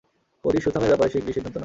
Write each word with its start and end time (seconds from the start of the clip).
পরিসুথামের 0.45 0.89
ব্যাপারে 0.91 1.11
শিগগিরই 1.13 1.35
সিদ্ধান্ত 1.37 1.55
নাও। 1.57 1.59